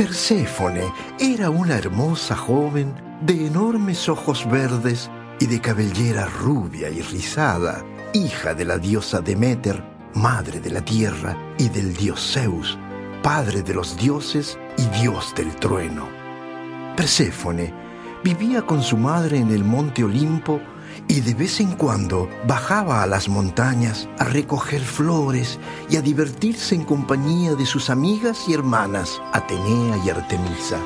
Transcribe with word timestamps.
Perséfone 0.00 0.90
era 1.18 1.50
una 1.50 1.76
hermosa 1.76 2.34
joven 2.34 2.94
de 3.20 3.48
enormes 3.48 4.08
ojos 4.08 4.48
verdes 4.50 5.10
y 5.38 5.44
de 5.44 5.60
cabellera 5.60 6.24
rubia 6.24 6.88
y 6.88 7.02
rizada, 7.02 7.84
hija 8.14 8.54
de 8.54 8.64
la 8.64 8.78
diosa 8.78 9.20
Demeter, 9.20 9.84
madre 10.14 10.58
de 10.58 10.70
la 10.70 10.80
tierra, 10.80 11.36
y 11.58 11.68
del 11.68 11.94
dios 11.94 12.32
Zeus, 12.32 12.78
padre 13.22 13.60
de 13.60 13.74
los 13.74 13.94
dioses 13.98 14.58
y 14.78 14.86
dios 15.02 15.34
del 15.36 15.54
trueno. 15.56 16.08
Perséfone 16.96 17.70
vivía 18.24 18.62
con 18.62 18.82
su 18.82 18.96
madre 18.96 19.36
en 19.36 19.50
el 19.50 19.64
monte 19.64 20.02
Olimpo 20.02 20.62
y 21.08 21.20
de 21.20 21.34
vez 21.34 21.60
en 21.60 21.72
cuando 21.72 22.28
bajaba 22.46 23.02
a 23.02 23.06
las 23.06 23.28
montañas 23.28 24.08
a 24.18 24.24
recoger 24.24 24.80
flores 24.80 25.58
y 25.88 25.96
a 25.96 26.02
divertirse 26.02 26.74
en 26.74 26.84
compañía 26.84 27.54
de 27.54 27.66
sus 27.66 27.90
amigas 27.90 28.48
y 28.48 28.54
hermanas 28.54 29.20
Atenea 29.32 29.96
y 30.04 30.10
Artemisa. 30.10 30.78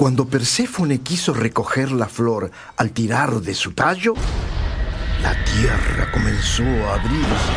Cuando 0.00 0.24
Perséfone 0.24 1.02
quiso 1.02 1.34
recoger 1.34 1.92
la 1.92 2.08
flor 2.08 2.50
al 2.78 2.90
tirar 2.92 3.32
de 3.42 3.52
su 3.52 3.72
tallo, 3.72 4.14
la 5.22 5.34
tierra 5.44 6.10
comenzó 6.10 6.62
a 6.62 6.94
abrirse. 6.94 7.52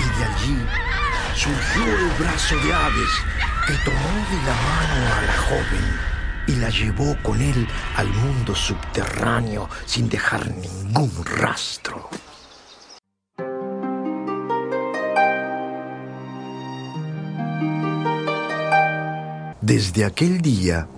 Y 0.00 0.18
de 0.18 0.24
allí 0.24 0.56
surgió 1.36 1.84
el 1.84 2.10
brazo 2.18 2.56
de 2.56 2.74
Hades 2.74 3.22
que 3.68 3.74
tomó 3.84 4.14
de 4.30 4.36
la 4.48 4.56
mano 4.66 5.14
a 5.14 5.22
la 5.22 5.38
joven 5.46 6.00
y 6.48 6.56
la 6.56 6.70
llevó 6.70 7.16
con 7.22 7.40
él 7.40 7.68
al 7.94 8.08
mundo 8.08 8.56
subterráneo 8.56 9.70
sin 9.86 10.08
dejar 10.08 10.50
ningún 10.56 11.24
rastro. 11.24 12.10
Desde 19.68 20.06
aquel 20.06 20.40
día, 20.40 20.88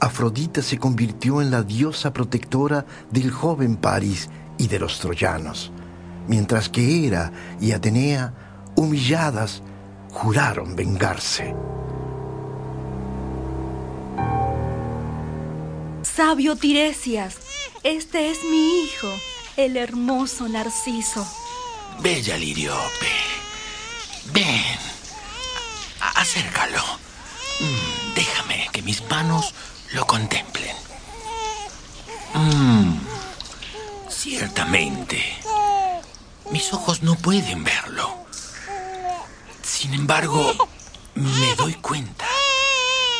Afrodita 0.00 0.62
se 0.62 0.78
convirtió 0.78 1.42
en 1.42 1.50
la 1.50 1.62
diosa 1.62 2.14
protectora 2.14 2.86
del 3.10 3.30
joven 3.30 3.76
París 3.76 4.30
y 4.56 4.68
de 4.68 4.78
los 4.78 5.00
troyanos, 5.00 5.70
mientras 6.26 6.70
que 6.70 6.80
Hera 7.06 7.30
y 7.60 7.72
Atenea, 7.72 8.32
humilladas, 8.74 9.62
juraron 10.12 10.74
vengarse. 10.74 11.54
Sabio 16.00 16.56
Tiresias, 16.56 17.36
este 17.82 18.30
es 18.30 18.38
mi 18.50 18.80
hijo, 18.80 19.08
el 19.58 19.76
hermoso 19.76 20.48
Narciso. 20.48 21.28
Bella 22.02 22.38
Liriope, 22.38 23.12
ven, 24.32 24.78
acércalo. 26.14 26.80
Mm, 27.60 27.95
mis 28.86 29.02
manos 29.10 29.52
lo 29.94 30.06
contemplen. 30.06 30.76
Mm, 32.34 33.00
ciertamente, 34.08 35.20
mis 36.52 36.72
ojos 36.72 37.02
no 37.02 37.16
pueden 37.16 37.64
verlo. 37.64 38.08
Sin 39.60 39.92
embargo, 39.92 40.68
me 41.16 41.54
doy 41.56 41.74
cuenta 41.74 42.26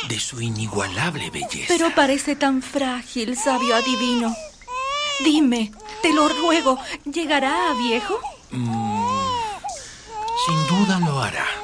de 0.07 0.17
su 0.17 0.39
inigualable 0.39 1.29
belleza. 1.31 1.67
Pero 1.67 1.93
parece 1.93 2.37
tan 2.37 2.61
frágil, 2.61 3.35
sabio 3.35 3.75
adivino. 3.75 4.33
Dime, 5.19 5.73
te 6.01 6.13
lo 6.13 6.29
ruego, 6.29 6.79
¿llegará 7.03 7.71
a 7.71 7.73
viejo? 7.73 8.17
Mm, 8.51 9.17
sin 10.45 10.67
duda 10.67 10.99
lo 10.99 11.21
hará 11.21 11.56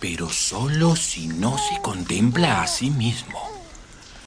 pero 0.00 0.30
solo 0.30 0.96
si 0.96 1.28
no 1.28 1.58
se 1.58 1.80
contempla 1.82 2.62
a 2.62 2.66
sí 2.66 2.90
mismo. 2.90 3.59